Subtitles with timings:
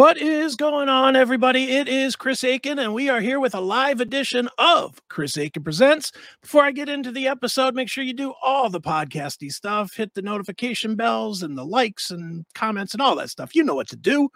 [0.00, 1.72] What is going on, everybody?
[1.72, 5.62] It is Chris Akin, and we are here with a live edition of Chris Akin
[5.62, 6.10] Presents.
[6.40, 10.14] Before I get into the episode, make sure you do all the podcasty stuff, hit
[10.14, 13.54] the notification bells and the likes and comments and all that stuff.
[13.54, 14.30] You know what to do.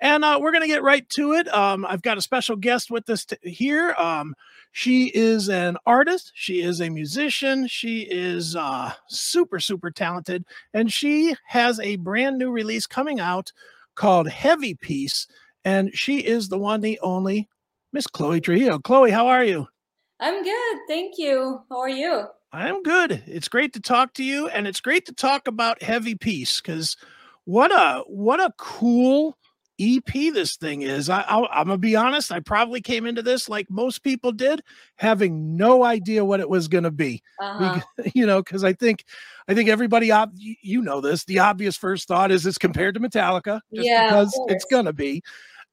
[0.00, 1.52] And uh, we're going to get right to it.
[1.52, 3.96] Um, I've got a special guest with us t- here.
[3.98, 4.36] Um,
[4.70, 10.92] she is an artist, she is a musician, she is uh, super, super talented, and
[10.92, 13.50] she has a brand new release coming out
[14.00, 15.26] called Heavy Peace,
[15.62, 17.50] and she is the one, the only
[17.92, 18.78] Miss Chloe Trujillo.
[18.78, 19.68] Chloe, how are you?
[20.18, 21.60] I'm good, thank you.
[21.68, 22.24] How are you?
[22.50, 23.22] I'm good.
[23.26, 26.96] It's great to talk to you, and it's great to talk about Heavy Peace because
[27.44, 29.36] what a what a cool
[29.80, 31.08] EP this thing is.
[31.08, 32.30] I, I, am gonna be honest.
[32.30, 34.62] I probably came into this like most people did,
[34.96, 37.22] having no idea what it was gonna be.
[37.40, 37.80] Uh-huh.
[37.96, 39.04] Because, you know, because I think,
[39.48, 41.24] I think everybody, ob- you know this.
[41.24, 45.22] The obvious first thought is it's compared to Metallica, just yeah, because it's gonna be.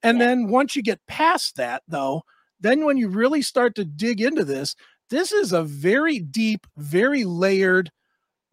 [0.04, 0.26] And yeah.
[0.26, 2.24] then once you get past that, though,
[2.60, 4.76] then when you really start to dig into this,
[5.10, 7.92] this is a very deep, very layered,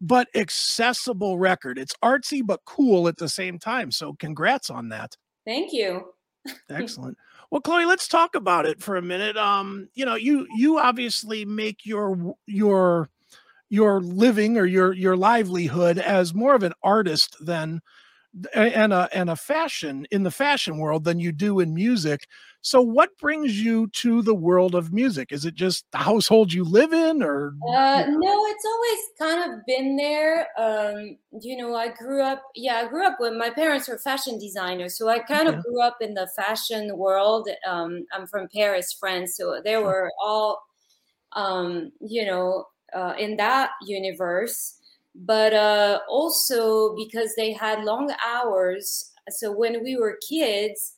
[0.01, 1.77] but accessible record.
[1.77, 3.91] It's artsy but cool at the same time.
[3.91, 5.15] So congrats on that.
[5.45, 6.13] Thank you.
[6.69, 7.17] Excellent.
[7.51, 9.37] Well, Chloe, let's talk about it for a minute.
[9.37, 13.09] Um, you know, you you obviously make your your
[13.69, 17.81] your living or your your livelihood as more of an artist than
[18.53, 22.27] and a and a fashion in the fashion world than you do in music.
[22.65, 25.31] So what brings you to the world of music?
[25.31, 29.59] Is it just the household you live in or uh, no, it's always kind of
[29.67, 30.47] been there.
[30.57, 34.39] Um, you know, I grew up yeah, I grew up when my parents were fashion
[34.39, 37.47] designers, so I kind of grew up in the fashion world.
[37.67, 40.63] Um, I'm from Paris, France, so they were all
[41.33, 42.65] um, you know,
[42.95, 44.79] uh, in that universe
[45.17, 49.13] but uh, also because they had long hours.
[49.29, 50.95] So when we were kids,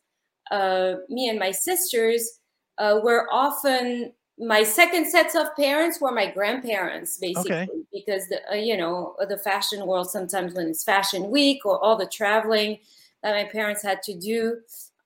[0.51, 2.39] uh, me and my sisters
[2.77, 7.67] uh, were often my second sets of parents were my grandparents basically okay.
[7.91, 11.97] because the uh, you know the fashion world sometimes when it's fashion week or all
[11.97, 12.77] the traveling
[13.23, 14.57] that my parents had to do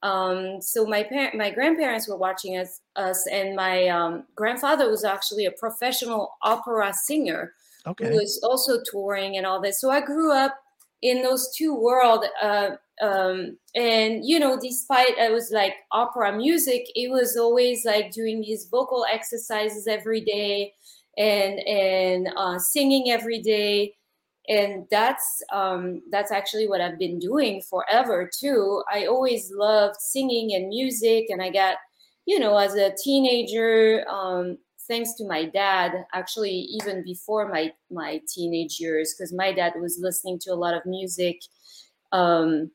[0.03, 5.05] um, so my parent my grandparents were watching us us and my um, grandfather was
[5.05, 7.53] actually a professional opera singer
[7.85, 8.07] okay.
[8.07, 9.79] who was also touring and all this.
[9.79, 10.57] So I grew up
[11.01, 12.27] in those two worlds.
[12.41, 12.71] Uh,
[13.01, 18.41] um, and you know, despite I was like opera music, it was always like doing
[18.41, 20.73] these vocal exercises every day
[21.17, 23.95] and and uh, singing every day.
[24.47, 28.83] And that's um, that's actually what I've been doing forever too.
[28.91, 31.77] I always loved singing and music, and I got,
[32.25, 34.57] you know, as a teenager, um,
[34.87, 39.99] thanks to my dad actually even before my my teenage years because my dad was
[40.01, 41.39] listening to a lot of music
[42.11, 42.71] um,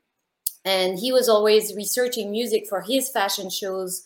[0.67, 4.03] and he was always researching music for his fashion shows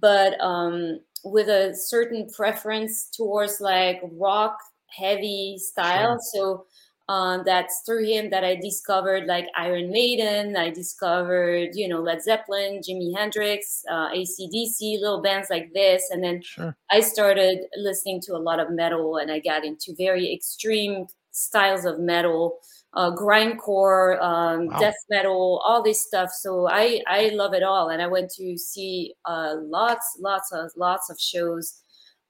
[0.00, 6.20] but um, with a certain preference towards like rock heavy style sure.
[6.32, 6.66] so
[7.08, 10.56] um, that's through him that I discovered like Iron Maiden.
[10.56, 16.08] I discovered, you know, Led Zeppelin, Jimi Hendrix, uh, ACDC, little bands like this.
[16.10, 16.74] And then sure.
[16.90, 21.84] I started listening to a lot of metal and I got into very extreme styles
[21.84, 22.58] of metal,
[22.94, 24.78] uh, grindcore, um, wow.
[24.78, 26.30] death metal, all this stuff.
[26.30, 27.90] So I, I love it all.
[27.90, 31.82] And I went to see uh, lots, lots of, lots of shows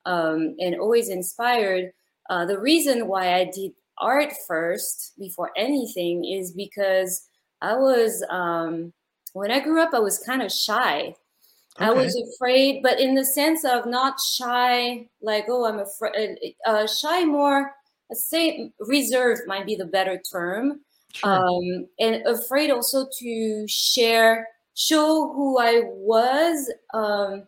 [0.04, 1.92] um, and always inspired.
[2.28, 7.28] Uh, the reason why I did art first before anything is because
[7.60, 8.92] I was um,
[9.32, 11.14] when I grew up, I was kind of shy.
[11.76, 11.86] Okay.
[11.86, 16.38] I was afraid, but in the sense of not shy, like oh, I'm afraid.
[16.66, 17.72] Uh, uh shy more.
[18.10, 20.80] Let's say reserved might be the better term.
[21.14, 21.30] Sure.
[21.30, 26.72] Um, and afraid also to share, show who I was.
[26.92, 27.44] Um,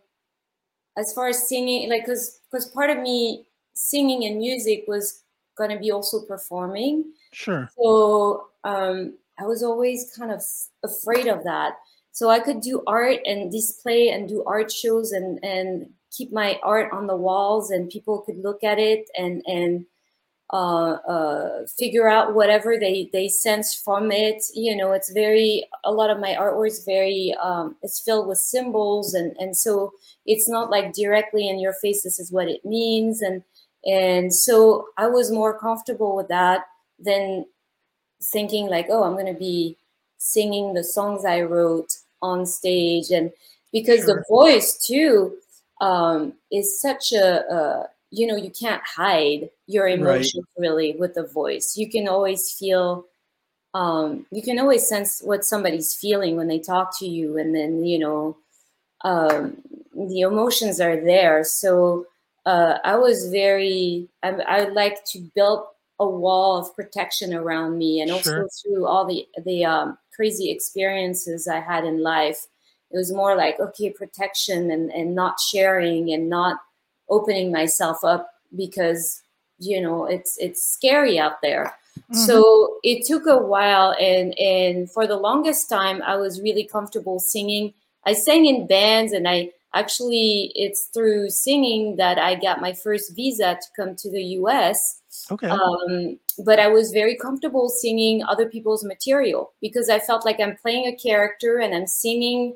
[0.99, 5.23] as far as singing, like because because part of me singing and music was
[5.57, 7.05] going to be also performing.
[7.33, 7.69] Sure.
[7.79, 10.43] So um, I was always kind of
[10.85, 11.75] afraid of that.
[12.13, 16.59] So I could do art and display and do art shows and and keep my
[16.63, 19.85] art on the walls and people could look at it and and
[20.53, 24.43] uh, uh, figure out whatever they they sense from it.
[24.55, 28.39] You know, it's very a lot of my artwork is very um, it's filled with
[28.39, 29.93] symbols and and so
[30.25, 32.03] it's not like directly in your face.
[32.03, 33.43] This is what it means and
[33.87, 36.67] and so I was more comfortable with that
[36.99, 37.47] than
[38.23, 39.77] thinking like, oh, I'm going to be
[40.19, 43.11] singing the songs I wrote on stage.
[43.11, 43.31] And
[43.73, 44.17] because sure.
[44.17, 45.37] the voice too
[45.81, 50.63] um, is such a, a, you know, you can't hide your emotions right.
[50.63, 51.77] really with the voice.
[51.77, 53.07] You can always feel
[53.75, 57.85] um, you can always sense what somebody's feeling when they talk to you, and then
[57.85, 58.39] you know
[59.03, 59.59] um,
[59.95, 61.45] the emotions are there.
[61.45, 62.07] So
[62.47, 65.67] uh, I was very I, I like to build
[65.99, 68.49] a wall of protection around me, and also sure.
[68.63, 72.47] through all the the um, crazy experiences I had in life,
[72.91, 76.61] it was more like okay, protection and and not sharing and not
[77.09, 79.23] opening myself up because
[79.59, 82.15] you know it's it's scary out there mm-hmm.
[82.15, 87.19] so it took a while and and for the longest time i was really comfortable
[87.19, 87.73] singing
[88.05, 93.15] i sang in bands and i actually it's through singing that i got my first
[93.15, 95.01] visa to come to the us
[95.31, 95.49] okay.
[95.49, 100.57] Um, but i was very comfortable singing other people's material because i felt like i'm
[100.57, 102.55] playing a character and i'm singing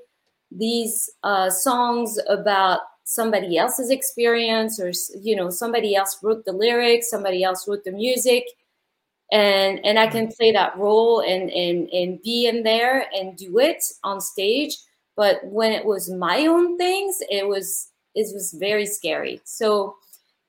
[0.51, 7.11] these uh, songs about somebody else's experience or you know somebody else wrote the lyrics
[7.11, 8.45] somebody else wrote the music.
[9.33, 10.37] And and i can mm-hmm.
[10.37, 14.77] play that role and and and be in there and do it on stage
[15.21, 19.41] but when it was my own things it was it was very scary.
[19.45, 19.97] So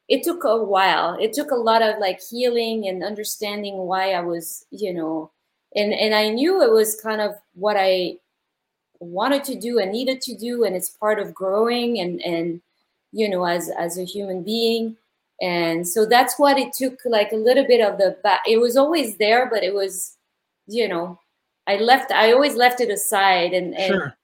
[0.07, 1.17] it took a while.
[1.19, 5.29] It took a lot of like healing and understanding why i was you know
[5.75, 7.31] and and i knew it was kind of
[7.65, 8.15] what i
[8.99, 12.61] wanted to do and needed to do and it's part of growing and and
[13.11, 14.95] you know as as a human being.
[15.43, 18.77] And so that's what it took like a little bit of the back it was
[18.77, 19.93] always there but it was
[20.67, 21.19] you know
[21.65, 24.17] i left i always left it aside and and, sure.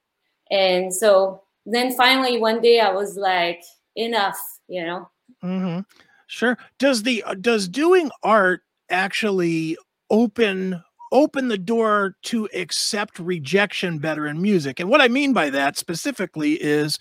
[0.51, 3.61] And so then finally one day i was like
[3.95, 5.09] enough you know
[5.43, 5.79] mm-hmm.
[6.27, 9.77] sure does the does doing art actually
[10.09, 14.79] open open the door to accept rejection better in music.
[14.79, 16.99] And what I mean by that specifically is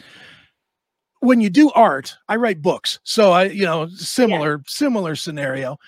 [1.20, 3.00] when you do art, I write books.
[3.02, 4.62] So I, you know, similar, yeah.
[4.66, 5.78] similar scenario.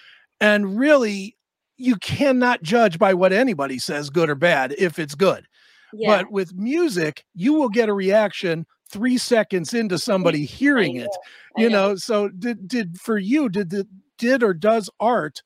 [0.41, 1.37] And really,
[1.77, 5.47] you cannot judge by what anybody says, good or bad, if it's good.
[5.93, 6.19] Yeah.
[6.19, 11.11] But with music, you will get a reaction three seconds into somebody hearing it.
[11.57, 11.91] You know.
[11.91, 13.87] know, so did did for you, did the
[14.19, 15.43] did or does art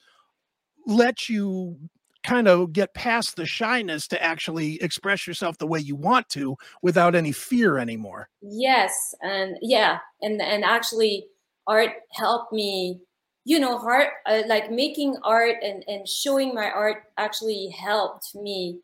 [0.86, 1.78] let you
[2.22, 6.56] kind of get past the shyness to actually express yourself the way you want to
[6.82, 11.26] without any fear anymore yes and yeah and and actually
[11.66, 13.00] art helped me
[13.44, 18.78] you know art uh, like making art and and showing my art actually helped me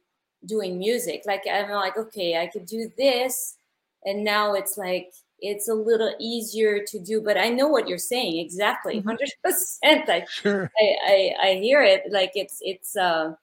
[0.46, 3.56] doing music like i'm like okay i could do this
[4.04, 7.98] and now it's like it's a little easier to do but i know what you're
[7.98, 10.08] saying exactly 100% mm-hmm.
[10.08, 10.70] like sure.
[10.80, 13.34] I, I, I hear it like it's it's uh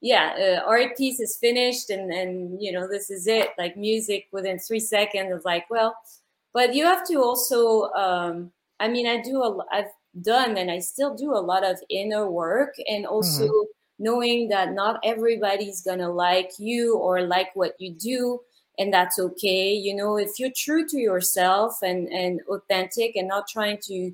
[0.00, 4.28] yeah uh, art piece is finished and and you know this is it like music
[4.32, 5.96] within three seconds of like well
[6.54, 9.90] but you have to also um i mean i do a i've
[10.22, 13.72] done and i still do a lot of inner work and also mm-hmm.
[13.98, 18.40] Knowing that not everybody's gonna like you or like what you do
[18.78, 19.74] and that's okay.
[19.74, 24.12] You know if you're true to yourself and and authentic and not trying to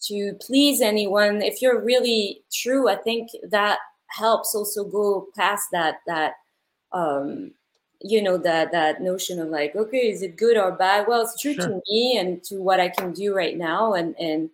[0.00, 5.96] to please anyone if you're really true i think that helps also go past that
[6.06, 6.34] that
[6.92, 7.50] um
[8.00, 11.06] you know that that notion of like okay is it good or bad?
[11.08, 11.66] Well it's true sure.
[11.66, 14.50] to me and to what i can do right now and and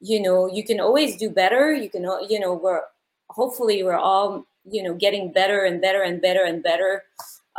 [0.00, 1.72] you know you can always do better.
[1.72, 2.82] You can you know we're
[3.30, 7.02] hopefully we're all you know getting better and better and better and better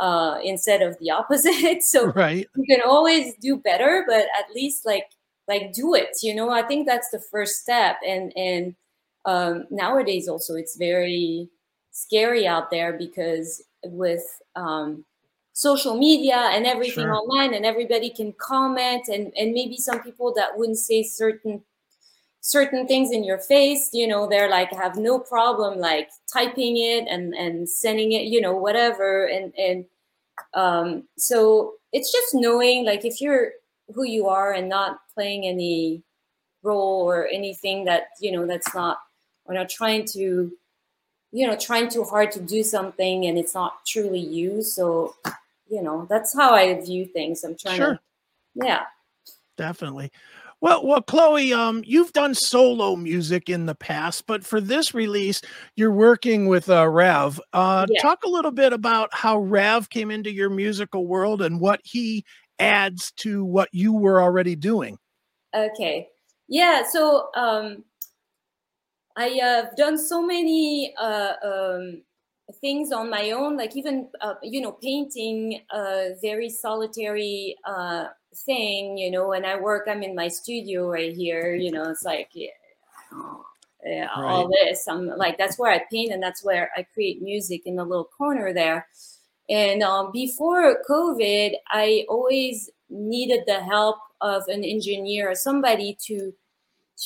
[0.00, 1.82] uh, instead of the opposite.
[1.82, 2.46] so right.
[2.56, 5.06] you can always do better, but at least like
[5.46, 6.16] like do it.
[6.22, 7.96] You know, I think that's the first step.
[8.06, 8.74] And and
[9.26, 11.48] um, nowadays also it's very
[11.92, 14.24] scary out there because with
[14.56, 15.04] um,
[15.52, 17.14] social media and everything sure.
[17.14, 21.62] online, and everybody can comment, and and maybe some people that wouldn't say certain
[22.40, 27.06] certain things in your face you know they're like have no problem like typing it
[27.08, 29.26] and and sending it you know whatever.
[29.26, 29.84] And and
[30.54, 33.52] um so it's just knowing like if you're
[33.94, 36.02] who you are and not playing any
[36.62, 38.98] role or anything that you know that's not
[39.44, 40.52] or not trying to
[41.32, 44.62] you know trying too hard to do something and it's not truly you.
[44.62, 45.14] So
[45.68, 47.44] you know that's how i view things.
[47.44, 47.94] I'm trying sure.
[47.94, 48.00] to
[48.54, 48.84] yeah.
[49.56, 50.10] Definitely
[50.60, 55.40] well, well, Chloe, um, you've done solo music in the past, but for this release,
[55.74, 57.40] you're working with uh, Rav.
[57.52, 58.02] Uh, yeah.
[58.02, 62.24] Talk a little bit about how Rav came into your musical world and what he
[62.58, 64.98] adds to what you were already doing.
[65.54, 66.08] Okay,
[66.46, 66.82] yeah.
[66.88, 67.82] So um,
[69.16, 72.02] I have done so many uh, um,
[72.60, 78.96] things on my own, like even uh, you know painting a very solitary uh, thing,
[78.96, 82.30] you know, when I work, I'm in my studio right here, you know, it's like,
[82.32, 82.48] yeah,
[83.12, 83.18] uh,
[83.84, 84.08] right.
[84.16, 84.86] all this.
[84.88, 88.08] I'm like that's where I paint and that's where I create music in the little
[88.16, 88.86] corner there.
[89.48, 96.32] And um, before COVID, I always needed the help of an engineer or somebody to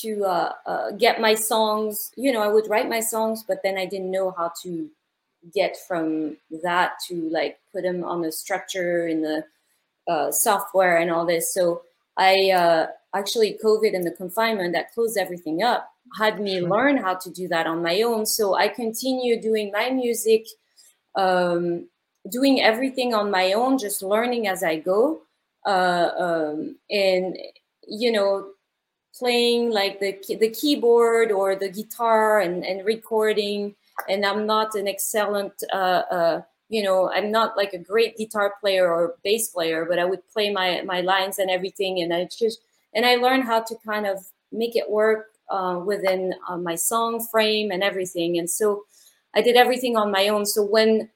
[0.01, 2.11] to uh, uh, get my songs.
[2.15, 4.89] You know, I would write my songs, but then I didn't know how to
[5.53, 9.43] get from that to like put them on the structure in the
[10.07, 11.53] uh, software and all this.
[11.53, 11.81] So
[12.17, 17.15] I uh, actually COVID and the confinement that closed everything up had me learn how
[17.15, 18.25] to do that on my own.
[18.25, 20.45] So I continue doing my music,
[21.15, 21.87] um,
[22.29, 25.21] doing everything on my own, just learning as I go,
[25.65, 27.37] uh, um, and
[27.87, 28.49] you know,
[29.17, 33.75] playing like the the keyboard or the guitar and and recording.
[34.09, 35.53] And I'm not an excellent.
[35.73, 39.99] Uh, uh you know, I'm not like a great guitar player or bass player, but
[39.99, 42.59] I would play my my lines and everything, and I just
[42.93, 47.25] and I learned how to kind of make it work uh, within uh, my song
[47.31, 48.37] frame and everything.
[48.37, 48.83] And so
[49.35, 50.45] I did everything on my own.
[50.45, 51.09] So when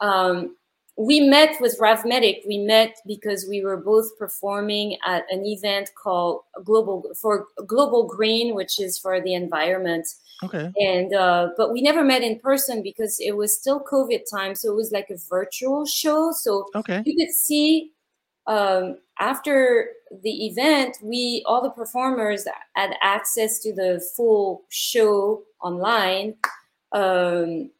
[0.00, 0.56] um,
[0.98, 5.92] we met with Rav Medic, we met because we were both performing at an event
[5.94, 10.08] called Global for Global Green, which is for the environment.
[10.42, 10.72] Okay.
[10.76, 14.72] And uh, but we never met in person because it was still COVID time, so
[14.72, 16.32] it was like a virtual show.
[16.32, 17.02] So okay.
[17.06, 17.92] you could see
[18.48, 19.90] um, after
[20.22, 26.34] the event, we all the performers had access to the full show online.
[26.90, 27.70] Um,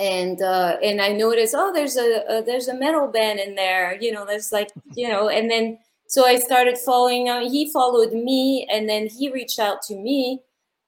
[0.00, 3.98] and uh, and I noticed, oh, there's a, a, there's a metal band in there,
[4.00, 4.24] you know.
[4.24, 7.28] There's like, you know, and then so I started following.
[7.28, 10.40] Uh, he followed me, and then he reached out to me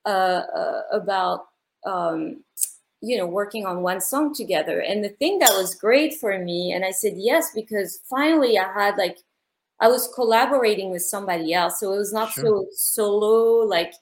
[0.06, 1.46] uh, uh, about
[1.84, 2.42] um,
[3.02, 4.80] you know working on one song together.
[4.80, 8.72] And the thing that was great for me, and I said yes because finally I
[8.72, 9.18] had like
[9.78, 12.44] I was collaborating with somebody else, so it was not sure.
[12.44, 13.66] so solo.
[13.66, 13.92] Like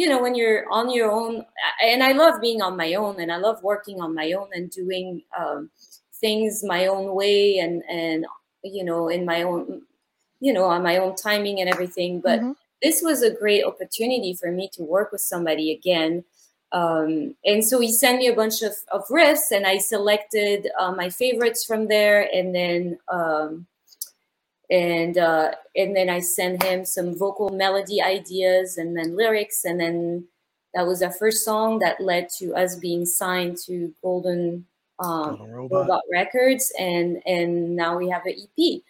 [0.00, 1.44] you know, when you're on your own,
[1.84, 4.70] and I love being on my own, and I love working on my own and
[4.70, 5.68] doing um,
[6.22, 8.24] things my own way, and and
[8.64, 9.82] you know, in my own,
[10.40, 12.22] you know, on my own timing and everything.
[12.22, 12.52] But mm-hmm.
[12.82, 16.24] this was a great opportunity for me to work with somebody again.
[16.72, 20.92] Um, and so he sent me a bunch of, of riffs, and I selected uh,
[20.92, 23.66] my favorites from there, and then um,
[24.70, 29.80] and uh, and then I sent him some vocal melody ideas and then lyrics, and
[29.80, 30.26] then
[30.74, 34.66] that was our first song that led to us being signed to Golden,
[35.00, 35.80] um, Golden Robot.
[35.80, 36.02] Robot.
[36.12, 38.80] Records, and and now we have an EP,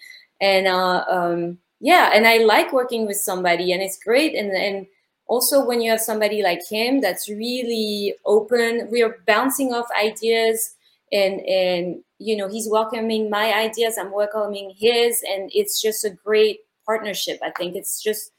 [0.40, 4.86] and uh, um, yeah, and I like working with somebody, and it's great, and and
[5.26, 10.74] also when you have somebody like him that's really open, we are bouncing off ideas
[11.10, 16.10] and and you know he's welcoming my ideas i'm welcoming his and it's just a
[16.10, 18.32] great partnership i think it's just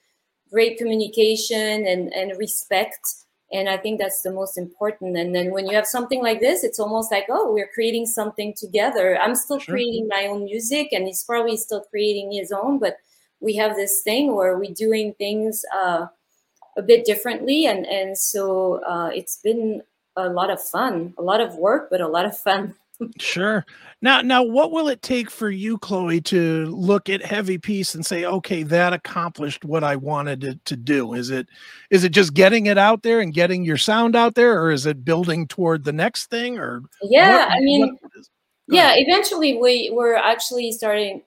[0.52, 3.00] great communication and and respect
[3.52, 6.64] and i think that's the most important and then when you have something like this
[6.64, 9.74] it's almost like oh we're creating something together i'm still sure.
[9.74, 12.98] creating my own music and he's probably still creating his own but
[13.40, 16.06] we have this thing where we're doing things uh,
[16.78, 19.82] a bit differently and and so uh, it's been
[20.16, 22.76] a lot of fun, a lot of work, but a lot of fun.
[23.20, 23.66] Sure.
[24.02, 28.06] Now, now, what will it take for you, Chloe, to look at Heavy peace and
[28.06, 31.14] say, "Okay, that accomplished what I wanted it to do"?
[31.14, 31.48] Is it,
[31.90, 34.86] is it just getting it out there and getting your sound out there, or is
[34.86, 36.58] it building toward the next thing?
[36.58, 37.98] Or yeah, what, I mean,
[38.68, 41.22] yeah, eventually we were actually starting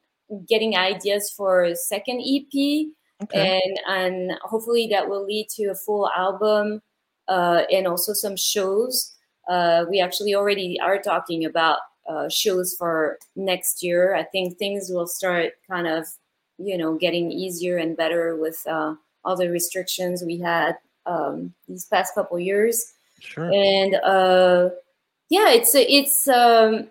[0.49, 2.87] getting ideas for a second EP,
[3.23, 3.61] okay.
[3.64, 6.83] and and hopefully that will lead to a full album
[7.28, 9.13] uh, and also some shows.
[9.49, 14.15] Uh, we actually already are talking about uh, shows for next year.
[14.15, 16.07] I think things will start kind of,
[16.59, 21.85] you know, getting easier and better with uh, all the restrictions we had um, these
[21.87, 22.93] past couple years.
[23.21, 23.51] Sure.
[23.53, 24.71] And uh,
[25.31, 26.91] yeah, it's it's um,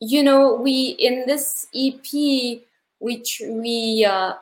[0.00, 2.02] you know we in this EP
[3.00, 4.34] we we uh,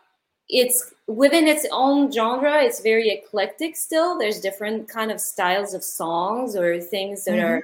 [0.48, 5.82] it's within its own genre it's very eclectic still there's different kind of styles of
[5.82, 7.46] songs or things that mm-hmm.
[7.46, 7.62] are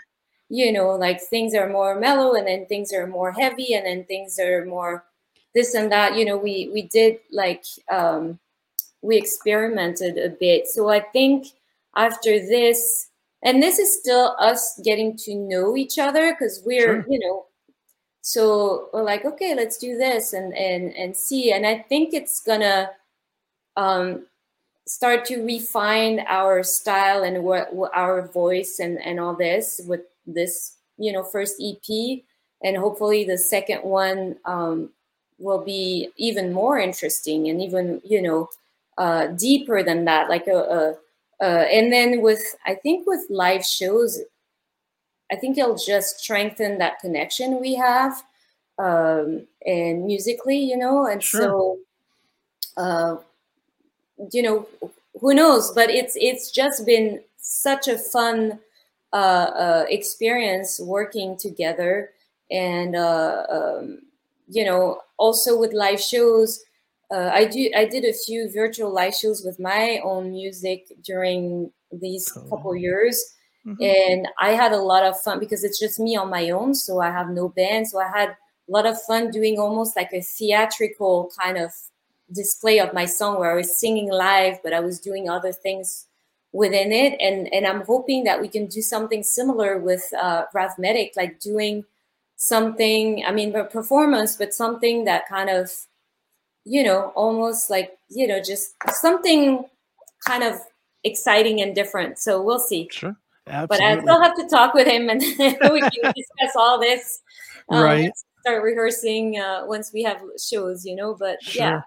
[0.48, 4.04] you know like things are more mellow and then things are more heavy and then
[4.04, 5.04] things are more
[5.54, 8.38] this and that you know we we did like um
[9.00, 11.48] we experimented a bit so i think
[11.96, 13.08] after this
[13.44, 17.06] and this is still us getting to know each other because we're sure.
[17.08, 17.46] you know
[18.22, 21.52] so we're like okay let's do this and and and see.
[21.52, 22.90] And i think it's gonna
[23.76, 24.26] um,
[24.86, 30.02] start to refine our style and what, what, our voice and, and all this with
[30.26, 32.22] this you know first ep
[32.62, 34.90] and hopefully the second one um,
[35.38, 38.48] will be even more interesting and even you know
[38.98, 40.28] uh, deeper than that.
[40.28, 44.20] Like a, a, uh, and then with I think with live shows,
[45.32, 48.22] I think it'll just strengthen that connection we have,
[48.78, 51.42] um, and musically, you know, and Sure.
[51.42, 51.78] so,
[52.76, 53.16] uh,
[54.32, 54.66] you know,
[55.20, 55.70] who knows?
[55.72, 58.60] But it's it's just been such a fun
[59.12, 62.10] uh, uh, experience working together,
[62.50, 64.02] and uh, um,
[64.48, 66.62] you know, also with live shows.
[67.10, 67.70] Uh, I do.
[67.76, 72.48] I did a few virtual live shows with my own music during these Cool.
[72.48, 73.34] couple years,
[73.66, 73.76] Mhm.
[73.80, 77.00] and I had a lot of fun because it's just me on my own, so
[77.00, 77.88] I have no band.
[77.88, 78.36] So I had a
[78.72, 81.72] lot of fun doing almost like a theatrical kind of
[82.32, 86.06] display of my song where I was singing live, but I was doing other things
[86.52, 87.16] within it.
[87.20, 90.44] And and I'm hoping that we can do something similar with uh,
[91.16, 91.84] like doing
[92.36, 93.24] something.
[93.26, 95.70] I mean, a performance, but something that kind of,
[96.64, 99.64] you know, almost like you know, just something
[100.26, 100.60] kind of
[101.04, 102.18] exciting and different.
[102.18, 102.88] So we'll see.
[102.90, 103.16] Sure.
[103.46, 107.20] But I still have to talk with him, and we can discuss all this.
[107.70, 108.12] um, Right.
[108.40, 111.14] Start rehearsing uh, once we have shows, you know.
[111.18, 111.82] But yeah,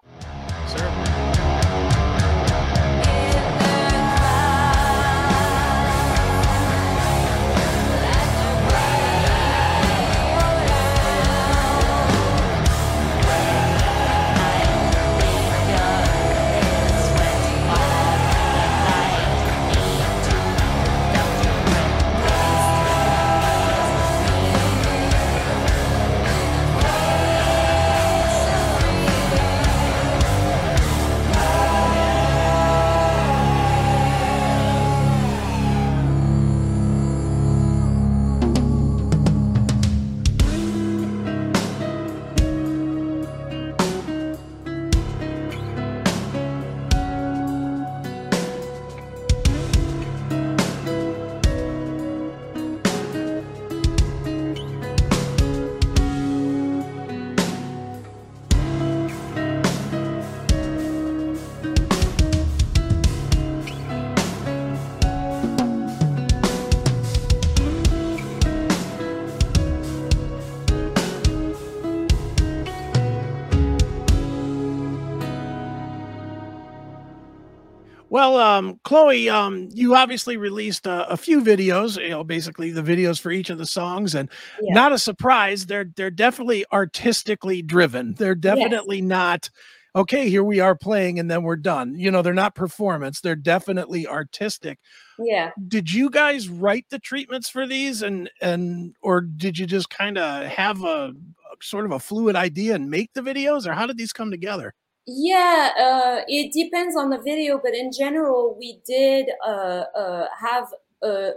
[78.26, 82.82] Well, um, Chloe, um, you obviously released uh, a few videos, you know, basically the
[82.82, 84.74] videos for each of the songs, and Yeah.
[84.74, 88.16] not a surprise, they're they're definitely artistically driven.
[88.16, 89.50] They're yes, definitely not
[89.96, 91.96] okay, here we are playing and then we're done.
[91.98, 94.80] You know, they're not performance, they're definitely artistic.
[95.20, 95.52] yeah.
[95.68, 100.18] Did you guys write the treatments for these and and or did you just kind
[100.18, 103.86] of have a, a sort of a fluid idea and make the videos or how
[103.86, 104.74] did these come together?
[105.08, 110.74] Yeah, uh, it depends on the video, but in general, we did uh, uh, have
[111.04, 111.32] a,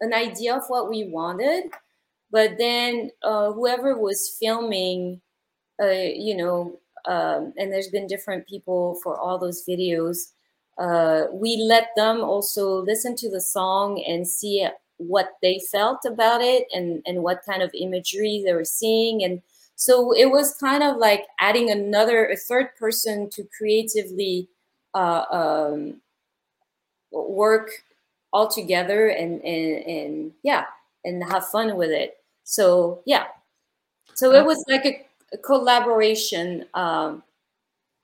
[0.00, 1.64] an idea of what we wanted,
[2.30, 5.20] but then uh, whoever was filming,
[5.82, 10.32] uh, you know, um, and there's been different people for all those videos.
[10.78, 14.66] Uh, we let them also listen to the song and see
[14.98, 19.42] what they felt about it and and what kind of imagery they were seeing and
[19.78, 24.48] so it was kind of like adding another a third person to creatively
[24.92, 26.00] uh, um,
[27.12, 27.70] work
[28.32, 30.64] all together and, and and yeah
[31.04, 32.16] and have fun with it.
[32.42, 33.26] So yeah.
[34.14, 37.22] So it was like a, a collaboration um,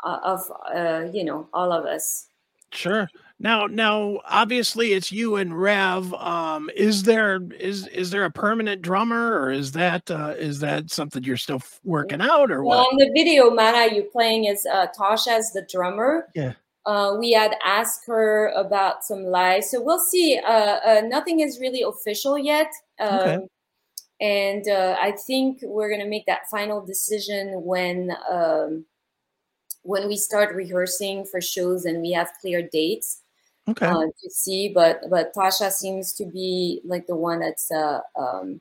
[0.04, 2.28] uh, of uh, you know all of us.
[2.70, 3.08] Sure.
[3.40, 6.14] Now, now, obviously, it's you and Rav.
[6.14, 10.90] Um, is there is is there a permanent drummer, or is that uh, is that
[10.90, 12.88] something you're still working out, or well what?
[12.92, 16.52] on the video mana you're playing is uh, tasha as the drummer Yeah.
[16.86, 20.48] uh, we had asked her about some live so we'll see uh,
[20.86, 22.70] uh, nothing is really official yet
[23.00, 23.34] Okay.
[23.34, 23.48] um,
[24.20, 28.84] and uh, I think we're gonna make that final decision when um,
[29.82, 33.20] when we start rehearsing for shows and we have clear dates
[33.68, 33.86] Okay.
[33.86, 34.68] uh, to see.
[34.68, 38.60] But but Tasha seems to be like the one that's uh, um,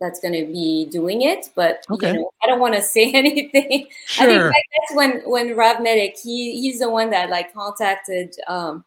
[0.00, 1.50] that's gonna be doing it.
[1.54, 2.08] But Okay.
[2.12, 3.88] you know, I don't want to say anything.
[4.18, 4.50] I think Sure.
[4.50, 8.84] like, that's when when Rav Medic he he's the one that like contacted um,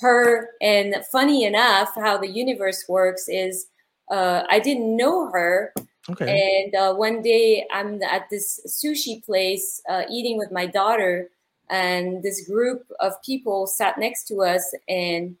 [0.00, 0.50] her.
[0.60, 3.66] And funny enough, how the universe works is
[4.10, 5.72] uh, I didn't know her,
[6.10, 6.62] Okay.
[6.64, 11.30] and uh, one day I'm at this sushi place uh, eating with my daughter,
[11.70, 15.36] and this group of people sat next to us, and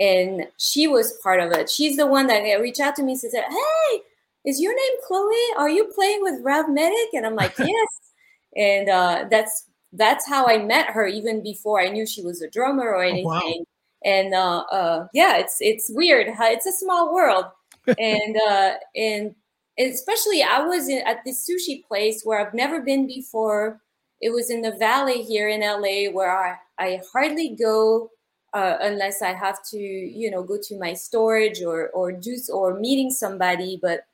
[0.00, 1.68] and she was part of it.
[1.68, 4.00] She's the one that reached out to me and said, "Hey,
[4.44, 5.34] is your name Chloe?
[5.58, 7.88] Are you playing with Rav Medic?" And I'm like, "Yes."
[8.56, 12.50] and uh, that's that's how I met her, even before I knew she was a
[12.50, 13.40] drummer or Oh, wow.
[13.40, 13.64] anything.
[14.04, 16.28] and uh, uh, yeah, it's it's weird.
[16.38, 17.46] It's a small world,
[17.98, 19.34] and uh, and
[19.78, 23.80] especially I was in, at this sushi place where I've never been before.
[24.20, 28.10] It was in the valley here in LA where I, I hardly go
[28.54, 32.78] uh, unless I have to, you know, go to my storage or or do or
[32.78, 33.78] meeting somebody.
[33.80, 34.06] But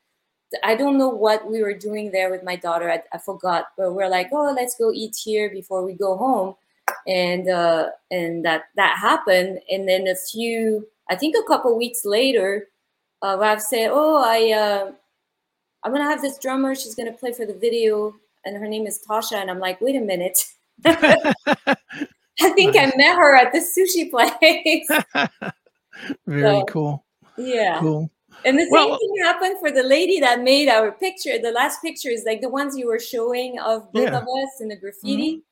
[0.63, 2.91] I don't know what we were doing there with my daughter.
[2.91, 6.55] I, I forgot, but we're like, oh, let's go eat here before we go home,
[7.07, 9.61] and uh, and that that happened.
[9.71, 12.69] And then a few, I think, a couple weeks later,
[13.23, 14.93] uh, said, oh, I uh,
[15.83, 16.75] I'm gonna have this drummer.
[16.75, 19.37] She's gonna play for the video, and her name is Tasha.
[19.37, 20.39] And I'm like, wait a minute.
[22.41, 24.89] I think I met her at the sushi place.
[26.27, 27.05] Very so, cool.
[27.37, 27.79] Yeah.
[27.81, 28.11] Cool.
[28.45, 31.39] And the same thing happened for the lady that made our picture.
[31.39, 34.19] The last picture is like the ones you were showing of both yeah.
[34.19, 35.37] of us in the graffiti.
[35.37, 35.45] Mm-hmm.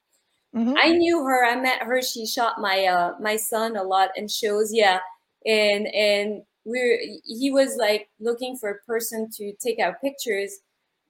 [0.55, 0.75] Mm-hmm.
[0.77, 1.45] I knew her.
[1.45, 2.03] I met her.
[2.03, 4.73] She shot my uh my son a lot in shows.
[4.73, 4.99] Yeah,
[5.47, 10.59] and and we're he was like looking for a person to take our pictures,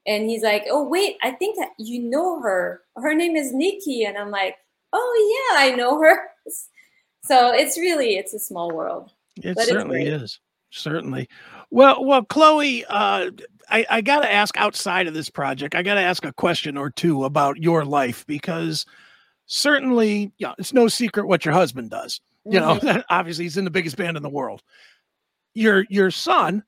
[0.06, 2.82] and he's like, "Oh wait, I think you know her.
[2.96, 4.56] Her name is Nikki." And I'm like,
[4.92, 6.18] "Oh yeah, I know her."
[7.24, 9.12] So it's really it's a small world.
[9.36, 10.40] It certainly is.
[10.70, 11.28] Certainly.
[11.70, 13.30] Well, well, Chloe, uh,
[13.70, 16.76] I, I got to ask outside of this project, I got to ask a question
[16.76, 18.86] or two about your life because
[19.46, 22.20] certainly, yeah, it's no secret what your husband does.
[22.44, 22.86] You mm-hmm.
[22.86, 24.62] know, obviously he's in the biggest band in the world.
[25.54, 26.64] Your your son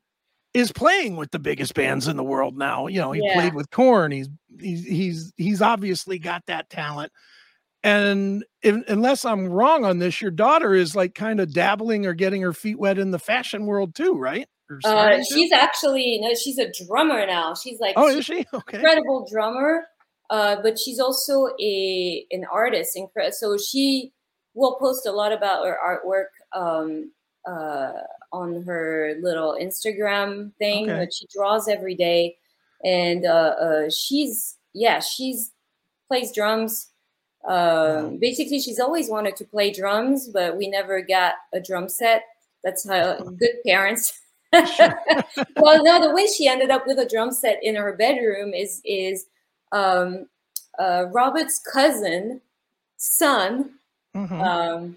[0.55, 2.87] is playing with the biggest bands in the world now.
[2.87, 3.35] You know, he yeah.
[3.35, 4.13] played with Korn.
[4.13, 7.13] He's he's he's he's obviously got that talent.
[7.83, 12.15] And if, unless I'm wrong on this, your daughter is like kind of dabbling or
[12.15, 14.49] getting her feet wet in the fashion world too, right?
[14.85, 17.55] Uh, she's actually no, she's a drummer now.
[17.55, 18.79] She's like oh, is she okay?
[18.79, 19.85] Incredible drummer,
[20.31, 22.97] uh, but she's also a an artist.
[23.33, 24.13] So she
[24.55, 27.11] will post a lot about her artwork um,
[27.47, 27.93] uh,
[28.33, 30.91] on her little Instagram thing.
[30.91, 31.05] Okay.
[31.05, 32.37] But she draws every day,
[32.85, 35.53] and uh, uh, she's yeah, she's
[36.09, 36.89] plays drums.
[37.47, 42.25] Um, basically, she's always wanted to play drums, but we never got a drum set.
[42.63, 44.19] That's how good parents.
[44.53, 48.81] well, no, the way she ended up with a drum set in her bedroom is
[48.85, 49.27] is
[49.73, 50.27] um,
[50.79, 52.41] uh, Robert's cousin
[52.97, 53.71] son
[54.15, 54.41] mm-hmm.
[54.41, 54.97] um,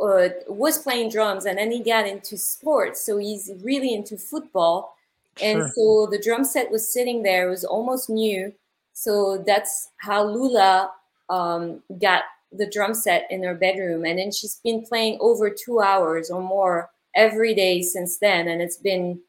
[0.00, 4.96] uh, was playing drums, and then he got into sports, so he's really into football.
[5.38, 5.48] Sure.
[5.48, 8.52] And so the drum set was sitting there; it was almost new.
[8.92, 10.90] So that's how Lula
[11.28, 15.80] um, got the drum set in her bedroom, and then she's been playing over two
[15.80, 18.48] hours or more every day since then.
[18.48, 19.20] And it's been,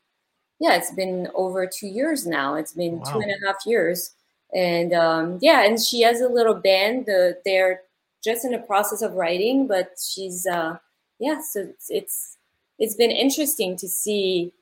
[0.59, 2.55] yeah, it's been over two years now.
[2.55, 3.05] It's been wow.
[3.05, 4.11] two and a half years.
[4.53, 7.05] And um, yeah, and she has a little band.
[7.05, 7.81] The, they're
[8.27, 10.77] just in the process of writing, but she's, uh,
[11.17, 12.37] yeah, so it's, it's,
[12.77, 14.53] it's been interesting to see,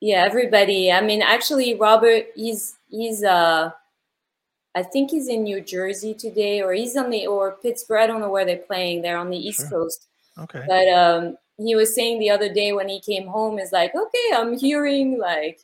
[0.00, 0.90] yeah, everybody.
[0.90, 3.70] I mean, actually, Robert, he's, he's, uh,
[4.74, 8.02] I think he's in New Jersey today, or he's on the or Pittsburgh.
[8.02, 9.00] I don't know where they're playing.
[9.00, 9.70] They're on the East sure.
[9.70, 10.06] Coast.
[10.38, 10.64] Okay.
[10.68, 14.28] But um, he was saying the other day when he came home is like, okay,
[14.34, 15.60] I'm hearing like,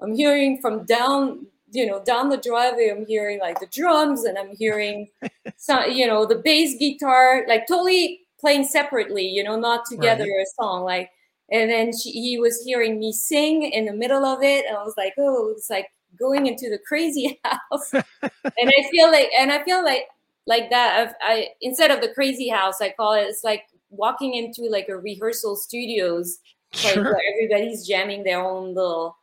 [0.00, 4.38] I'm hearing from down, you know, down the driveway, I'm hearing like the drums and
[4.38, 5.08] I'm hearing,
[5.56, 10.42] some, you know, the bass guitar, like totally playing separately, you know, not together right.
[10.42, 10.84] a song.
[10.84, 11.10] Like,
[11.50, 14.82] and then she, he was hearing me sing in the middle of it, and I
[14.82, 15.86] was like, oh, it's like
[16.18, 17.92] going into the crazy house.
[17.92, 18.04] and
[18.56, 20.06] I feel like, and I feel like,
[20.46, 21.14] like that.
[21.22, 23.22] I, I instead of the crazy house, I call it.
[23.22, 26.38] It's like walking into like a rehearsal studios
[26.84, 29.16] like where everybody's jamming their own little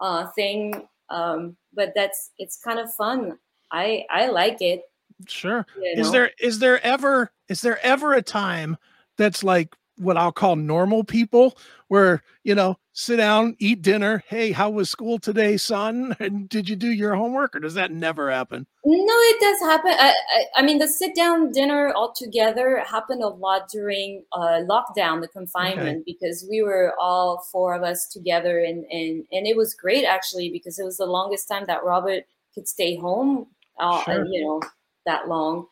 [0.00, 0.86] uh, thing.
[1.10, 3.38] Um, but that's it's kind of fun.
[3.72, 4.82] I I like it.
[5.26, 5.66] Sure.
[5.80, 6.02] You know?
[6.02, 8.76] Is there is there ever is there ever a time
[9.16, 11.56] that's like what I'll call normal people
[11.88, 14.24] where, you know, sit down, eat dinner.
[14.26, 16.16] Hey, how was school today, son?
[16.26, 18.66] And did you do your homework or does that never happen?
[18.84, 19.92] No, it does happen.
[19.92, 24.62] I, I, I mean, the sit down dinner all together happened a lot during uh,
[24.68, 26.02] lockdown, the confinement, okay.
[26.06, 28.60] because we were all four of us together.
[28.60, 32.24] And, and, and it was great actually, because it was the longest time that Robert
[32.54, 33.46] could stay home,
[33.78, 34.24] uh, sure.
[34.26, 34.62] you know,
[35.04, 35.66] that long.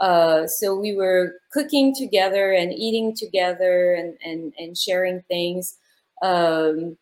[0.00, 5.76] Uh, so we were cooking together and eating together and, and, and sharing things.
[6.24, 6.96] Um,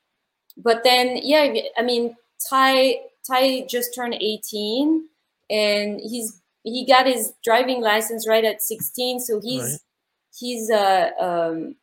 [0.56, 2.16] but then, yeah, I mean,
[2.48, 5.08] Ty, Ty just turned 18
[5.50, 9.20] and he's, he got his driving license right at 16.
[9.20, 9.78] So he's, right.
[10.38, 11.76] he's, uh, um,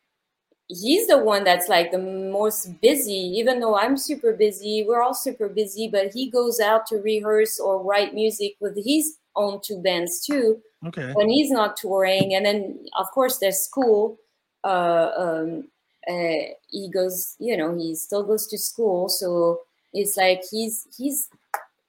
[0.68, 5.12] he's the one that's like the most busy even though i'm super busy we're all
[5.12, 9.82] super busy but he goes out to rehearse or write music with his own two
[9.82, 11.12] bands too Okay.
[11.14, 14.18] When he's not touring, and then of course there's school.
[14.62, 15.69] uh, um,
[16.08, 19.08] uh, he goes, you know, he still goes to school.
[19.08, 19.60] So
[19.92, 21.28] it's like he's he's.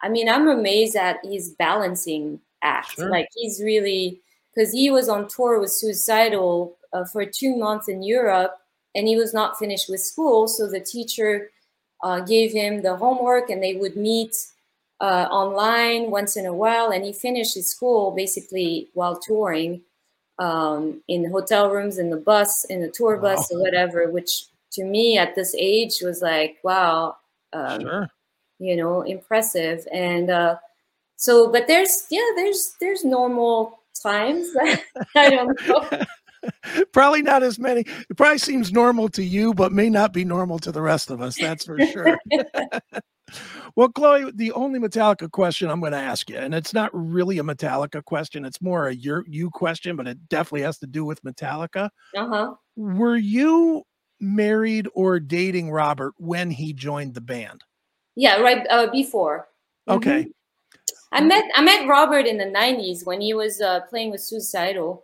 [0.04, 2.94] I mean, I'm amazed at his balancing act.
[2.94, 3.10] Sure.
[3.10, 4.22] Like he's really
[4.54, 8.58] because he was on tour with Suicidal uh, for two months in Europe,
[8.96, 10.48] and he was not finished with school.
[10.48, 11.52] So the teacher
[12.04, 14.36] uh, gave him the homework, and they would meet
[15.00, 16.92] uh, online once in a while.
[16.92, 19.82] And he finished his school basically while touring
[20.40, 23.36] um, in hotel rooms, in the bus, in the tour Wow.
[23.36, 24.10] bus, or whatever.
[24.10, 27.18] Which to me at this age was like, wow,
[27.54, 28.08] um, Sure.
[28.60, 29.86] you know, impressive.
[29.94, 30.56] And uh,
[31.18, 34.48] so, but there's yeah, there's there's normal times.
[35.16, 35.90] I don't know.
[36.92, 37.82] probably not as many.
[37.82, 41.22] It probably seems normal to you, but may not be normal to the rest of
[41.22, 41.38] us.
[41.38, 42.18] That's for sure.
[43.76, 47.40] well, Chloe, the only Metallica question I'm going to ask you, and it's not really
[47.40, 51.06] a Metallica question, it's more a your you question, but it definitely has to do
[51.06, 51.90] with Metallica.
[52.16, 52.54] Uh huh.
[52.76, 53.84] Were you
[54.20, 57.64] married or dating Robert when he joined the band?
[58.16, 59.48] Yeah, right uh, before.
[59.88, 59.96] Mhm.
[59.96, 60.28] Okay.
[61.14, 65.04] I met I met Robert in the '90s when he was uh, playing with Suicidal.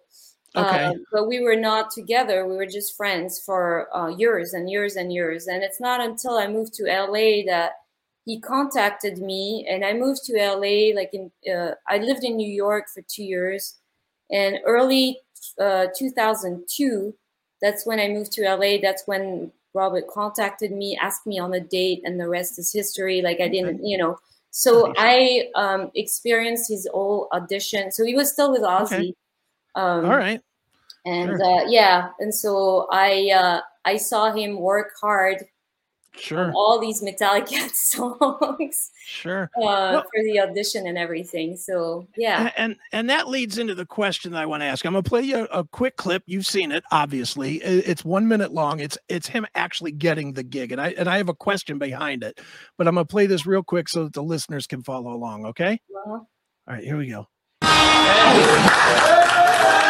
[0.55, 0.85] Okay.
[0.85, 2.47] Uh, but we were not together.
[2.47, 5.47] We were just friends for uh, years and years and years.
[5.47, 7.73] And it's not until I moved to LA that
[8.27, 9.65] he contacted me.
[9.69, 13.23] And I moved to LA like in uh, I lived in New York for two
[13.23, 13.79] years.
[14.29, 15.21] And early
[15.59, 17.15] uh, 2002,
[17.61, 18.77] that's when I moved to LA.
[18.81, 23.21] That's when Robert contacted me, asked me on a date, and the rest is history.
[23.21, 24.17] Like I didn't, you know.
[24.51, 27.91] So I um, experienced his whole audition.
[27.91, 28.91] So he was still with Ozzy.
[28.91, 29.13] Okay.
[29.75, 30.41] Um, All right.
[31.05, 31.61] and Sure.
[31.61, 35.45] uh, yeah, and so I uh, I saw him work hard
[36.19, 36.51] Sure.
[36.55, 39.43] all these Metallica songs Sure.
[39.57, 41.55] uh, Well- for the audition and everything.
[41.57, 44.85] So yeah, And and that leads into the question that I want to ask.
[44.85, 46.23] I'm gonna play you a, a quick clip.
[46.25, 47.55] You've seen it, obviously.
[47.57, 48.79] It's one minute long.
[48.79, 52.23] It's it's him actually getting the gig, and I and I have a question behind
[52.23, 52.39] it.
[52.77, 55.45] But I'm gonna play this real quick so that the listeners can follow along.
[55.45, 55.79] Okay.
[55.95, 56.11] Uh-huh.
[56.13, 56.27] All
[56.67, 56.83] right.
[56.83, 57.27] Here we go.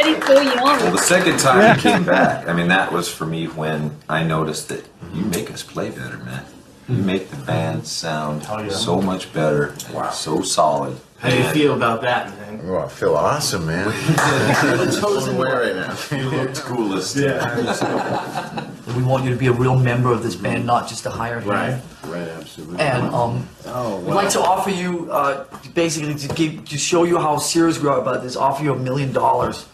[0.00, 0.62] everybody's so young.
[0.64, 1.74] Well, the second time Yeah.
[1.76, 5.50] you came back, I mean, that was for me when I noticed that you make
[5.52, 6.42] us play better, man.
[6.88, 8.70] You make the band sound Oh, yeah.
[8.70, 10.10] so much better, Wow.
[10.10, 10.96] so solid.
[11.18, 12.60] How do you feel about that, man?
[12.68, 13.86] Oh, I feel awesome, man.
[14.62, 15.94] You're the chosen Way right now.
[16.16, 17.16] You looked coolest.
[17.16, 18.62] Yeah.
[18.96, 21.44] We want you to be a real member of this band, not just a hired
[21.44, 21.70] Right.
[21.70, 21.82] hand.
[22.06, 22.78] Right, absolutely.
[22.78, 27.18] And um, oh, we'd like to offer you, uh, basically, to give, to show you
[27.18, 29.66] how serious we are about this, offer you a million dollars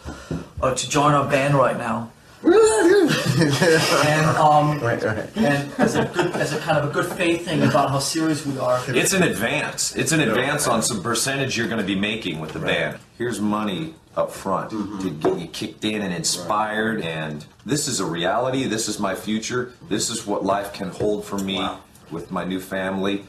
[0.63, 2.09] uh, to join our band right now.
[2.45, 5.37] And um, right, right.
[5.37, 8.45] and as a good, as a kind of a good faith thing about how serious
[8.45, 8.81] we are.
[8.87, 9.95] It's an advance.
[9.95, 12.99] It's an advance on some percentage you're going to be making with the band.
[13.17, 17.01] Here's money up front to get you kicked in and inspired.
[17.01, 18.65] And this is a reality.
[18.65, 19.73] This is my future.
[19.89, 21.65] This is what life can hold for me
[22.11, 23.25] with my new family.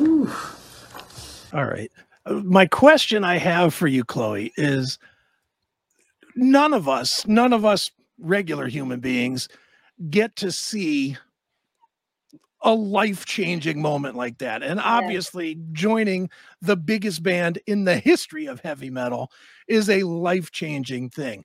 [0.00, 1.90] All right.
[2.26, 4.98] Uh, My question I have for you, Chloe, is
[6.38, 9.48] none of us, none of us regular human beings
[10.10, 11.16] get to see
[12.62, 14.62] a life changing moment like that.
[14.62, 16.28] And obviously, joining
[16.60, 19.30] the biggest band in the history of heavy metal
[19.68, 21.44] is a life changing thing.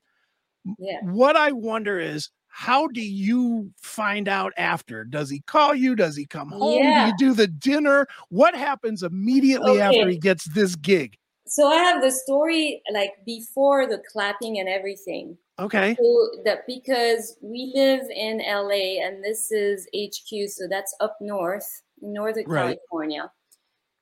[0.78, 0.98] Yeah.
[1.02, 5.04] What I wonder is, how do you find out after?
[5.04, 5.96] Does he call you?
[5.96, 6.82] Does he come home?
[6.82, 7.06] Yeah.
[7.18, 8.06] Do you do the dinner?
[8.28, 11.16] What happens immediately after he gets this gig?
[11.46, 15.36] So I have the story like before the clapping and everything.
[15.58, 15.94] Okay.
[15.94, 21.82] So that because we live in LA and this is HQ, so that's up north,
[22.00, 22.78] Northern Right.
[22.90, 23.30] California.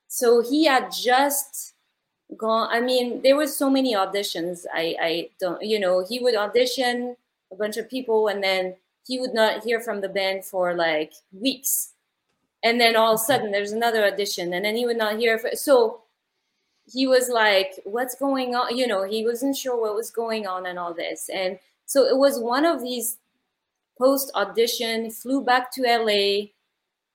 [0.09, 1.75] So he had just
[2.37, 2.69] gone.
[2.71, 4.65] I mean, there were so many auditions.
[4.73, 7.17] I, I don't, you know, he would audition
[7.53, 8.77] a bunch of people and then
[9.07, 11.93] he would not hear from the band for like weeks.
[12.63, 15.39] And then all of a sudden there's another audition and then he would not hear.
[15.39, 16.02] For, so
[16.93, 18.77] he was like, what's going on?
[18.77, 21.31] You know, he wasn't sure what was going on and all this.
[21.33, 23.19] And so it was one of these
[23.99, 26.49] post audition, flew back to LA.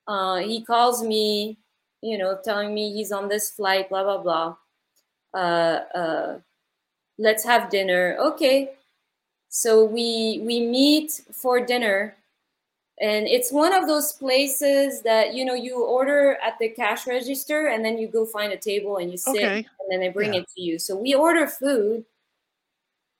[0.06, 1.58] Uh, he calls me,
[2.02, 4.56] you know, telling me he's on this flight, blah, blah, blah.
[5.34, 6.38] Uh, uh,
[7.18, 8.16] let's have dinner.
[8.18, 8.72] Okay.
[9.50, 12.17] So we we meet for dinner
[13.00, 17.68] and it's one of those places that you know you order at the cash register
[17.68, 19.58] and then you go find a table and you sit Okay.
[19.58, 20.40] and then they bring Yeah.
[20.40, 22.04] it to you so we order food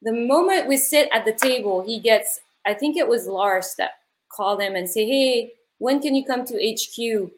[0.03, 3.93] the moment we sit at the table he gets i think it was lars that
[4.31, 7.31] called him and say, "Hey, when can you come to HQ?"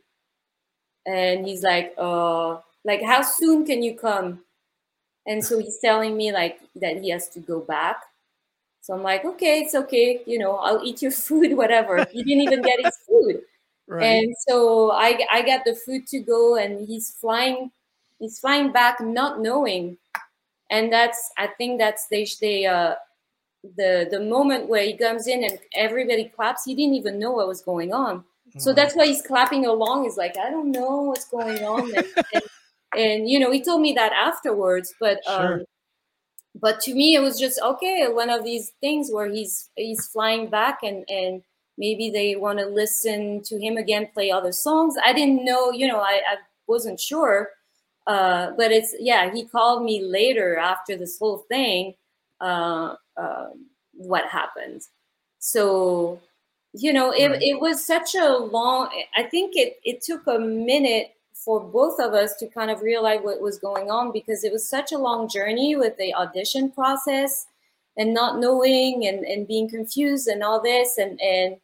[1.06, 4.44] And he's like, "Uh, like how soon can you come?"
[5.26, 8.02] And so he's telling me like that he has to go back.
[8.82, 10.22] So I'm like, "Okay, it's okay.
[10.26, 13.42] You know, I'll eat your food, whatever." he didn't even get his food.
[13.86, 14.24] Right.
[14.26, 17.72] And so I I got the food to go, and he's flying
[18.18, 19.98] he's flying back not knowing
[20.70, 22.94] and that's i think that's they they uh
[23.76, 27.48] the the moment where he comes in and everybody claps he didn't even know what
[27.48, 28.24] was going on
[28.56, 28.76] so Mhm.
[28.76, 32.42] that's why he's clapping along he's like i don't know what's going on and, and,
[33.02, 35.64] and, you know he told me that afterwards but um Sure.
[36.54, 40.48] But to me it was just okay one of these things where he's he's flying
[40.48, 41.42] back and and
[41.78, 44.96] maybe they want to listen to him again play other songs.
[45.04, 46.36] I didn't know you know i, I
[46.66, 47.50] wasn't sure.
[48.06, 51.94] Uh, but it's yeah he called me later after this whole thing
[52.40, 54.82] uh, um what happened.
[55.38, 56.20] So
[56.72, 57.42] you know it, Right.
[57.42, 61.12] it was such a long i think it, it took a minute
[61.44, 64.68] for both of us to kind of realize what was going on because it was
[64.68, 67.46] such a long journey with the audition process
[67.96, 70.98] and not knowing and, and being confused and all this.
[70.98, 71.56] And and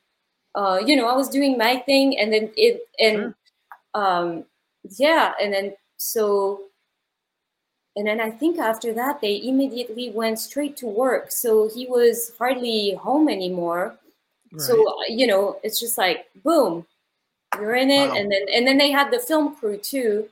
[0.55, 3.35] uh, you know i was doing my thing and then it and Sure.
[3.95, 4.45] um
[4.99, 5.35] yeah.
[5.43, 6.63] And then so
[7.97, 11.31] and then i think after that they immediately went straight to work.
[11.31, 13.97] So he was hardly home anymore.
[14.59, 14.87] So Right.
[14.89, 16.87] uh, you know it's just like boom
[17.61, 18.17] you're in it Wow.
[18.17, 20.29] and then and then they had the film crew too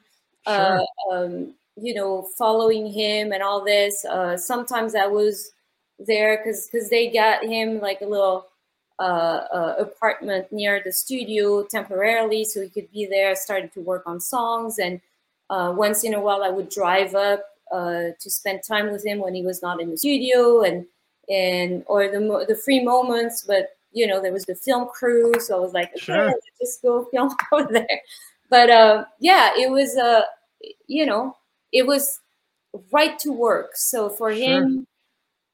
[0.47, 0.79] uh,
[1.11, 1.25] Sure.
[1.25, 5.53] um, you know following him and all this uh, sometimes i was
[5.99, 8.47] there because because they got him like a little
[9.01, 14.05] uh, uh, apartment near the studio temporarily so he could be there started to work
[14.07, 15.01] on songs and
[15.51, 19.19] uh, once in a while i would drive up uh, to spend time with him
[19.19, 20.87] when he was not in the studio and
[21.29, 25.57] and or the the free moments but you know there was the film crew so
[25.57, 26.27] i was like okay Sure.
[26.27, 28.01] let's just go film over there
[28.51, 30.23] but uh, yeah it was uh,
[30.87, 31.37] you know
[31.73, 32.21] it was
[32.93, 34.63] right to work so for Sure.
[34.63, 34.87] him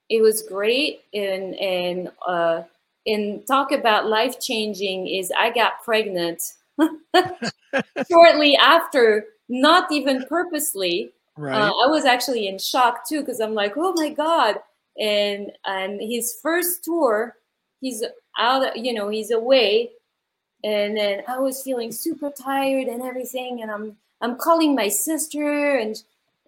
[0.08, 2.62] it was great and and uh
[3.06, 6.42] and talk about life changing is i got pregnant
[8.10, 11.56] shortly after not even purposely Right.
[11.62, 14.56] uh, I was actually in shock too because I'm like, oh my god!
[14.98, 17.36] And and his first tour,
[17.80, 18.04] he's
[18.38, 19.90] out, you know, he's away,
[20.64, 25.76] and then I was feeling super tired and everything, and I'm I'm calling my sister
[25.78, 25.96] and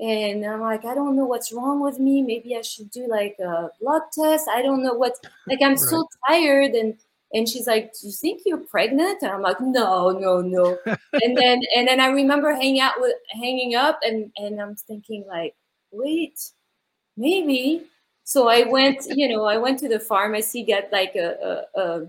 [0.00, 2.22] and I'm like, I don't know what's wrong with me.
[2.22, 4.48] Maybe I should do like a blood test.
[4.48, 5.14] I don't know what.
[5.46, 6.94] Like I'm so tired and.
[7.34, 11.34] And she's like, "Do you think you're pregnant?" And I'm like, "No, no, no." and
[11.36, 15.54] then and then I remember hanging out with hanging up and and I'm thinking like,
[15.92, 16.38] wait,
[17.16, 17.84] maybe.
[18.24, 22.06] So I went, you know, I went to the pharmacy, get like a a, a,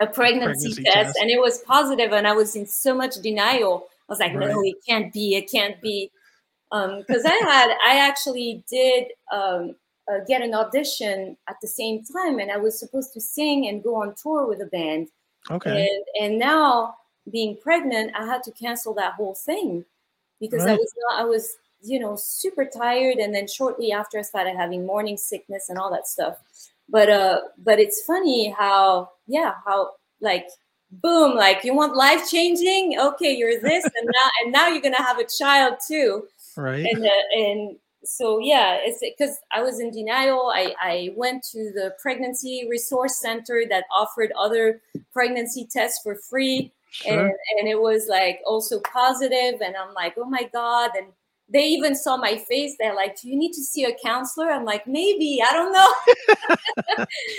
[0.00, 1.18] a pregnancy, Pregnancy test, test.
[1.18, 3.88] and it was positive, and I was in so much denial.
[4.08, 6.10] I was like, no, it can't be, it can't be,
[6.70, 9.74] because I had I actually did um,
[10.10, 13.82] uh, get an audition at the same time, and I was supposed to sing and
[13.82, 15.08] go on tour with a band.
[15.50, 15.88] okay.
[15.88, 16.96] And and now
[17.30, 19.84] being pregnant, I had to cancel that whole thing
[20.40, 24.22] because I was not I was, you know, super tired and then shortly after I
[24.22, 26.36] started having morning sickness and all that stuff.
[26.88, 30.46] But uh but it's funny how yeah, how like
[30.90, 32.98] boom, like you want life changing?
[32.98, 36.24] Okay, you're this and now and now you're to have a child too
[36.56, 36.84] Right.
[36.84, 41.72] and uh, and so yeah it's because i was in denial I, I went to
[41.74, 44.80] the pregnancy resource center that offered other
[45.12, 47.12] pregnancy tests for free Sure.
[47.26, 51.08] and, and it was like also positive and i'm like oh my god and
[51.50, 54.64] they even saw my face they're like do you need to see a counselor i'm
[54.64, 55.92] like maybe i don't know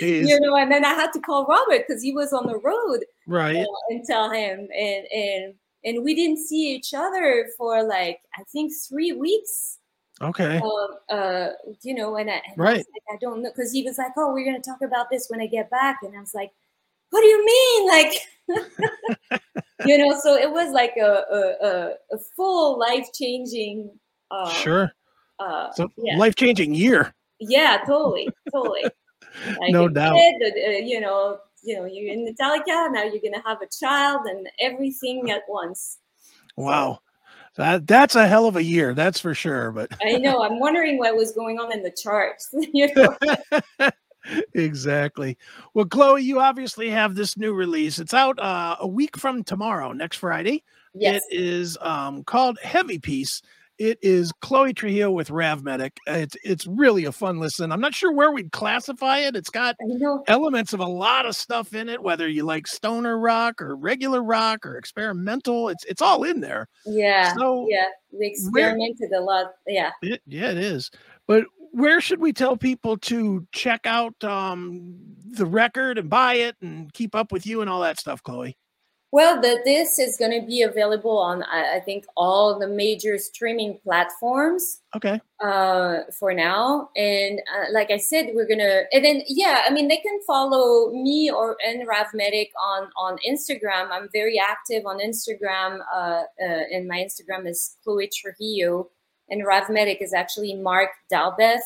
[0.00, 3.00] you know and then i had to call robert because he was on the road
[3.26, 3.64] Right.
[3.90, 5.54] and tell him and and
[5.84, 9.78] and we didn't see each other for like i think three weeks
[10.22, 10.58] Okay.
[10.60, 11.48] um, uh,
[11.82, 12.76] you know, and I, and I Right.
[12.76, 15.40] like, I don't know, because he was like, "Oh, we're gonna talk about this when
[15.40, 16.50] I get back," and I was like,
[17.10, 18.12] "What do you mean?" Like,
[19.86, 23.90] you know, so it was like a a, a, full life changing.
[24.30, 24.92] Uh, Sure.
[25.38, 26.16] Uh, So yeah.
[26.16, 27.14] life changing year.
[27.38, 28.84] yeah, totally, totally.
[29.60, 30.16] Like No doubt.
[30.16, 33.04] kid, uh, you know, you know, you're in Metallica now.
[33.04, 35.98] You're gonna have a child and everything at once.
[36.56, 37.00] Wow.
[37.56, 39.72] That that's a hell of a year, that's for sure.
[39.72, 40.42] But I know.
[40.42, 42.48] I'm wondering what was going on in the charts.
[42.72, 43.16] you know.
[44.54, 45.36] Exactly.
[45.74, 47.98] Well, Chloe, you obviously have this new release.
[47.98, 50.62] It's out uh, a week from tomorrow, next Friday.
[50.94, 51.22] Yes.
[51.30, 53.42] It is um, called Heavy Peace.
[53.78, 55.96] It is Chloe Trujillo with Rav Medic.
[56.06, 57.72] It's it's really a fun listen.
[57.72, 59.34] I'm not sure where we'd classify it.
[59.34, 59.74] It's got
[60.28, 64.22] elements of a lot of stuff in it, whether you like stoner rock or regular
[64.22, 65.70] rock or experimental.
[65.70, 66.68] It's it's all in there.
[66.84, 67.86] yeah, So yeah.
[68.12, 69.52] We experimented a lot.
[69.66, 69.92] Yeah.
[70.02, 70.90] it, yeah, it is.
[71.26, 74.94] But where should we tell people to check out um,
[75.30, 78.56] the record and buy it and keep up with you and all that stuff, Chloe?
[79.12, 83.18] Well, the, this is going to be available on, I, I think, all the major
[83.18, 85.20] streaming platforms Okay.
[85.44, 86.90] uh, for now.
[86.94, 90.92] And uh, like I said, we're gonna, and then yeah, I mean, they can follow
[90.92, 93.90] me or and Rav Medic on on Instagram.
[93.90, 96.22] I'm very active on Instagram, uh, uh,
[96.72, 98.90] and my Instagram is Chloe Trujillo,
[99.30, 101.60] and Rav Medic is actually Mark Dalbeth.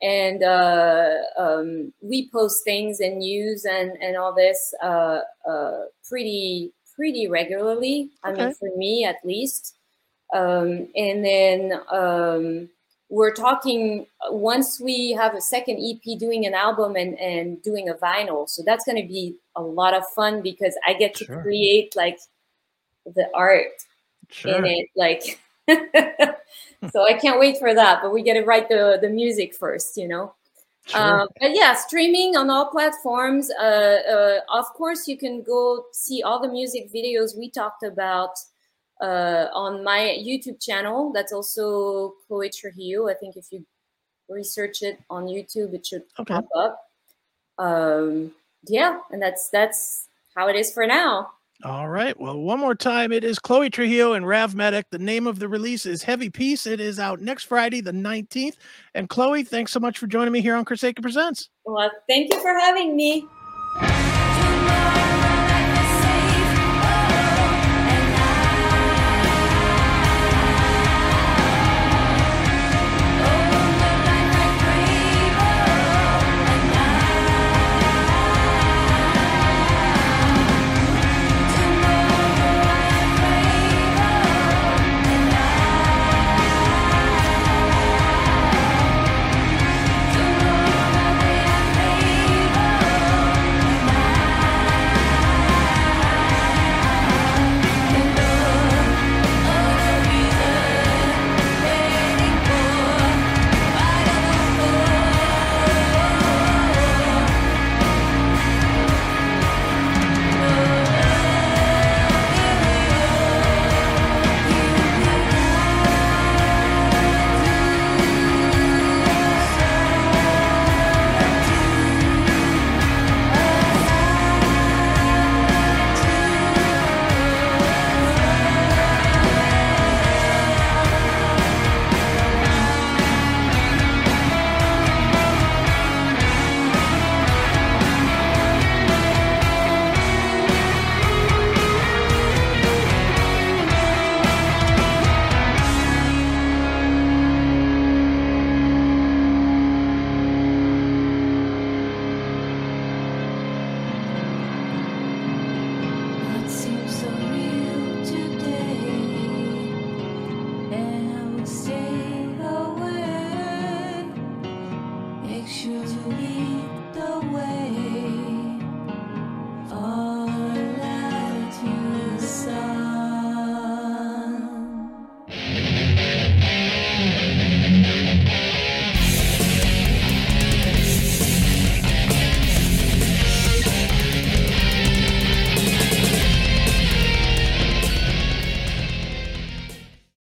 [0.00, 6.72] And uh, um, we post things and news and and all this uh, uh, pretty
[6.94, 8.10] pretty regularly.
[8.22, 9.74] I mean, for me at least.
[10.34, 12.68] Um, and then um,
[13.08, 17.88] we're talking uh, once we have a second EP doing an album and, and doing
[17.88, 18.48] a vinyl.
[18.48, 21.42] So that's going to be a lot of fun because I get to Sure.
[21.42, 22.18] create like
[23.06, 23.72] the art
[24.30, 24.56] Sure.
[24.56, 24.88] in it.
[24.94, 25.40] Like,
[26.92, 28.00] so I can't wait for that.
[28.02, 30.34] But we got to write the, the music first, you know?
[30.86, 31.20] Sure.
[31.22, 33.50] Um, but yeah, streaming on all platforms.
[33.60, 38.30] Uh, uh, of course, you can go see all the music videos we talked about
[39.02, 41.12] uh, on my YouTube channel.
[41.12, 43.08] That's also Chloe Trujillo.
[43.08, 43.66] I think if you
[44.28, 46.34] research it on YouTube, it should Okay.
[46.34, 46.84] pop up.
[47.58, 48.32] Um,
[48.66, 51.28] yeah, and that's that's how it is for now.
[51.64, 52.18] All right.
[52.18, 54.86] Well, one more time, it is Chloe Trujillo and Rav Medic.
[54.90, 56.66] The name of the release is Heavy Peace.
[56.68, 58.54] It is out next Friday, the 19th.
[58.94, 61.50] And Chloe, thanks so much for joining me here on Chris Akin Presents.
[61.64, 63.26] Well, thank you for having me.